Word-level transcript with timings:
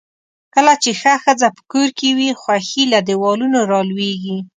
کله 0.53 0.73
چې 0.83 0.91
ښه 1.01 1.13
ښځۀ 1.23 1.49
پۀ 1.55 1.61
کور 1.71 1.89
کې 1.97 2.09
وي، 2.17 2.29
خؤښي 2.41 2.83
له 2.93 2.99
دیوالونو 3.07 3.59
را 3.71 3.81
لؤیږي. 3.89 4.37